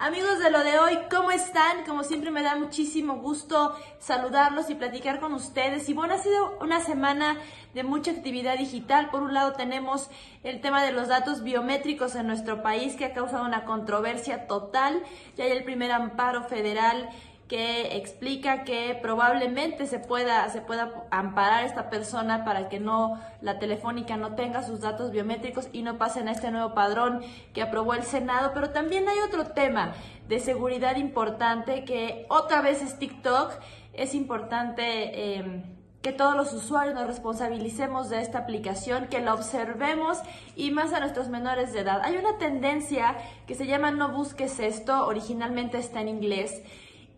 Amigos 0.00 0.38
de 0.38 0.52
lo 0.52 0.62
de 0.62 0.78
hoy, 0.78 0.96
¿cómo 1.10 1.32
están? 1.32 1.84
Como 1.84 2.04
siempre 2.04 2.30
me 2.30 2.44
da 2.44 2.54
muchísimo 2.54 3.16
gusto 3.16 3.74
saludarlos 3.98 4.70
y 4.70 4.76
platicar 4.76 5.18
con 5.18 5.34
ustedes. 5.34 5.88
Y 5.88 5.92
bueno, 5.92 6.14
ha 6.14 6.18
sido 6.18 6.56
una 6.60 6.78
semana 6.78 7.36
de 7.74 7.82
mucha 7.82 8.12
actividad 8.12 8.56
digital. 8.56 9.10
Por 9.10 9.22
un 9.22 9.34
lado 9.34 9.54
tenemos 9.54 10.08
el 10.44 10.60
tema 10.60 10.84
de 10.84 10.92
los 10.92 11.08
datos 11.08 11.42
biométricos 11.42 12.14
en 12.14 12.28
nuestro 12.28 12.62
país 12.62 12.94
que 12.94 13.06
ha 13.06 13.12
causado 13.12 13.44
una 13.44 13.64
controversia 13.64 14.46
total. 14.46 15.02
Ya 15.36 15.46
hay 15.46 15.50
el 15.50 15.64
primer 15.64 15.90
amparo 15.90 16.44
federal 16.44 17.08
que 17.48 17.96
explica 17.96 18.62
que 18.64 18.96
probablemente 19.00 19.86
se 19.86 19.98
pueda, 19.98 20.48
se 20.50 20.60
pueda 20.60 21.06
amparar 21.10 21.64
esta 21.64 21.88
persona 21.88 22.44
para 22.44 22.68
que 22.68 22.78
no 22.78 23.18
la 23.40 23.58
telefónica 23.58 24.18
no 24.18 24.34
tenga 24.34 24.62
sus 24.62 24.80
datos 24.80 25.10
biométricos 25.10 25.68
y 25.72 25.82
no 25.82 25.96
pasen 25.96 26.28
a 26.28 26.32
este 26.32 26.50
nuevo 26.50 26.74
padrón 26.74 27.22
que 27.54 27.62
aprobó 27.62 27.94
el 27.94 28.02
Senado. 28.02 28.50
Pero 28.52 28.70
también 28.70 29.08
hay 29.08 29.18
otro 29.26 29.46
tema 29.46 29.94
de 30.28 30.40
seguridad 30.40 30.96
importante 30.96 31.84
que 31.84 32.26
otra 32.28 32.60
vez 32.60 32.82
es 32.82 32.98
TikTok. 32.98 33.52
Es 33.94 34.14
importante 34.14 35.38
em, 35.38 35.62
que 36.02 36.12
todos 36.12 36.36
los 36.36 36.52
usuarios 36.52 36.94
nos 36.94 37.06
responsabilicemos 37.06 38.10
de 38.10 38.20
esta 38.20 38.38
aplicación, 38.38 39.06
que 39.06 39.20
la 39.20 39.32
observemos 39.32 40.18
y 40.54 40.70
más 40.70 40.92
a 40.92 41.00
nuestros 41.00 41.28
menores 41.30 41.72
de 41.72 41.80
edad. 41.80 42.02
Hay 42.04 42.16
una 42.16 42.36
tendencia 42.36 43.16
que 43.46 43.54
se 43.54 43.66
llama 43.66 43.90
no 43.90 44.10
busques 44.12 44.60
esto, 44.60 45.06
originalmente 45.06 45.78
está 45.78 46.02
en 46.02 46.08
inglés 46.08 46.62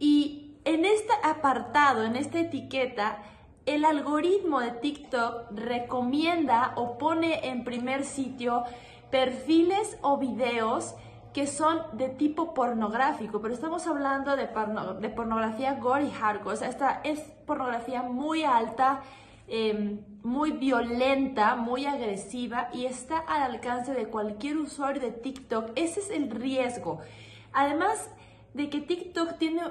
y 0.00 0.56
en 0.64 0.84
este 0.84 1.12
apartado, 1.22 2.04
en 2.04 2.16
esta 2.16 2.40
etiqueta, 2.40 3.22
el 3.66 3.84
algoritmo 3.84 4.60
de 4.60 4.72
TikTok 4.72 5.52
recomienda 5.52 6.72
o 6.76 6.98
pone 6.98 7.48
en 7.48 7.62
primer 7.62 8.04
sitio 8.04 8.64
perfiles 9.10 9.98
o 10.02 10.16
videos 10.16 10.94
que 11.32 11.46
son 11.46 11.82
de 11.92 12.08
tipo 12.08 12.54
pornográfico, 12.54 13.40
pero 13.40 13.54
estamos 13.54 13.86
hablando 13.86 14.34
de, 14.34 14.48
pornografía 14.48 15.74
gore 15.74 16.06
y 16.06 16.10
hardcore, 16.10 16.54
o 16.54 16.56
sea, 16.56 16.68
esta 16.68 17.00
es 17.04 17.20
pornografía 17.46 18.02
muy 18.02 18.42
alta, 18.42 19.02
em, 19.46 20.00
muy 20.24 20.52
violenta, 20.52 21.54
muy 21.54 21.86
agresiva 21.86 22.68
y 22.72 22.86
está 22.86 23.18
al 23.18 23.42
alcance 23.42 23.94
de 23.94 24.06
cualquier 24.06 24.56
usuario 24.56 25.00
de 25.00 25.12
TikTok. 25.12 25.70
Ese 25.76 26.00
es 26.00 26.10
el 26.10 26.30
riesgo. 26.30 27.00
Además 27.52 28.10
de 28.54 28.70
que 28.70 28.80
TikTok 28.80 29.38
tiene 29.38 29.62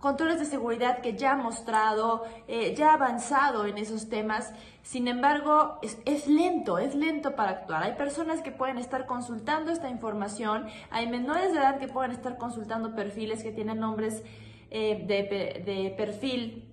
controles 0.00 0.38
de 0.38 0.46
seguridad 0.46 1.00
que 1.00 1.16
ya 1.16 1.32
ha 1.32 1.36
mostrado, 1.36 2.24
eh, 2.48 2.74
ya 2.74 2.90
ha 2.90 2.94
avanzado 2.94 3.66
en 3.66 3.78
esos 3.78 4.08
temas. 4.08 4.52
Sin 4.82 5.08
embargo, 5.08 5.78
es, 5.82 6.26
lento, 6.26 6.78
es 6.78 6.94
lento 6.94 7.36
para 7.36 7.50
actuar. 7.50 7.82
Hay 7.82 7.94
personas 7.94 8.40
que 8.40 8.50
pueden 8.50 8.78
estar 8.78 9.06
consultando 9.06 9.70
esta 9.70 9.90
información, 9.90 10.66
hay 10.90 11.06
menores 11.08 11.52
de 11.52 11.58
edad 11.58 11.78
que 11.78 11.86
pueden 11.86 12.12
estar 12.12 12.38
consultando 12.38 12.94
perfiles 12.94 13.42
que 13.42 13.52
tienen 13.52 13.78
nombres 13.78 14.22
eh, 14.70 15.04
de, 15.06 15.94
perfil 15.96 16.72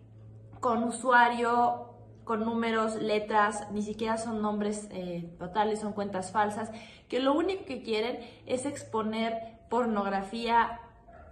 con 0.61 0.83
usuario, 0.83 1.93
con 2.23 2.45
números, 2.45 2.95
letras, 2.95 3.69
ni 3.71 3.81
siquiera 3.81 4.17
son 4.17 4.41
nombres 4.41 4.87
eh, 4.91 5.29
totales, 5.37 5.79
son 5.79 5.93
cuentas 5.93 6.31
falsas, 6.31 6.71
que 7.07 7.19
lo 7.19 7.33
único 7.33 7.65
que 7.65 7.83
quieren 7.83 8.19
es 8.45 8.65
exponer 8.65 9.57
pornografía 9.69 10.79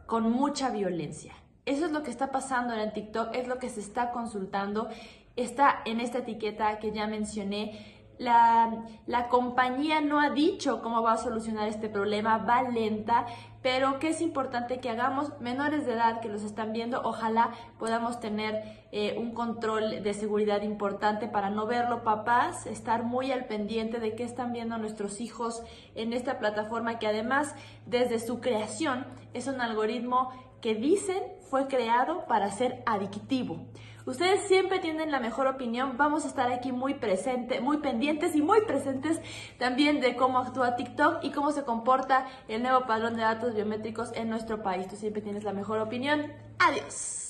con 0.06 0.31
mucha 0.31 0.70
violencia. 0.70 1.34
Eso 1.66 1.86
es 1.86 1.92
lo 1.92 2.03
que 2.03 2.11
está 2.11 2.31
pasando 2.31 2.73
en 2.73 2.94
TikTok, 2.94 3.36
es 3.36 3.48
lo 3.48 3.58
que 3.58 3.70
se 3.70 3.80
está 3.80 4.11
consultando. 4.11 4.89
Está 5.36 5.81
en 5.86 6.00
esta 6.00 6.20
etiqueta 6.20 6.80
que 6.80 6.92
ya 6.92 7.08
mencioné. 7.08 7.94
La, 8.17 8.86
la, 9.08 9.28
compañía 9.28 10.00
no 10.00 10.22
ha 10.22 10.30
dicho 10.30 10.81
cómo 10.81 11.02
va 11.02 11.14
a 11.14 11.17
solucionar 11.17 11.67
este 11.67 11.89
problema, 11.89 12.38
va 12.38 12.61
lenta, 12.61 13.26
pero 13.66 13.97
que 13.97 14.09
es 14.09 14.21
importante 14.21 14.80
que 14.80 14.91
hagamos 14.91 15.41
menores 15.41 15.88
de 15.88 15.94
edad 15.94 16.21
que 16.21 16.30
los 16.30 16.44
están 16.44 16.71
viendo, 16.71 17.02
ojalá 17.03 17.49
podamos 17.80 18.19
tener 18.19 18.61
eh, 18.91 19.16
un 19.17 19.33
control 19.33 20.03
de 20.03 20.13
seguridad 20.13 20.61
importante 20.61 21.27
para 21.27 21.49
no 21.49 21.65
verlo, 21.65 22.03
papás, 22.03 22.67
estar 22.67 23.02
muy 23.02 23.31
al 23.31 23.45
pendiente 23.45 23.99
de 23.99 24.14
qué 24.14 24.23
están 24.23 24.53
viendo 24.53 24.77
nuestros 24.77 25.20
hijos 25.20 25.64
en 25.95 26.14
esta 26.14 26.37
plataforma 26.37 26.99
que 26.99 27.08
además 27.08 27.55
desde 27.87 28.20
su 28.20 28.39
creación 28.39 29.08
es 29.33 29.48
un 29.48 29.59
algoritmo 29.59 30.30
que 30.61 30.76
dicen 30.76 31.23
fue 31.49 31.67
creado 31.67 32.27
para 32.27 32.52
ser 32.52 32.83
adictivo. 32.86 33.65
Ustedes 34.05 34.42
siempre 34.42 34.77
tienen 34.77 35.09
la 35.09 35.20
mejor 35.20 35.47
opinión. 35.47 35.97
Vamos 35.97 36.26
a 36.26 36.27
estar 36.27 36.52
aquí 36.52 36.71
muy 36.71 36.93
presentes, 36.93 37.59
muy 37.59 37.77
pendientes 37.77 38.36
y 38.36 38.42
muy 38.42 38.61
presentes 38.61 39.20
también 39.58 39.99
de 39.99 40.15
cómo 40.15 40.37
actúa 40.37 40.76
TikTok 40.76 41.23
y 41.23 41.32
cómo 41.32 41.52
se 41.52 41.64
comporta 41.64 42.27
el 42.47 42.61
nuevo 42.61 42.86
padrón 42.86 43.15
de 43.15 43.23
datos 43.23 43.55
biométricos 43.55 44.11
en 44.16 44.30
nuestro 44.30 44.61
país. 44.61 44.88
Tú 44.88 44.95
siempre 44.95 45.21
tienes 45.21 45.43
la 45.43 45.54
mejor 45.54 45.80
opinión. 45.80 46.32
Adiós. 46.60 47.24